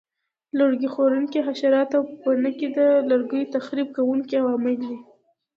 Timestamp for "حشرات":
1.47-1.89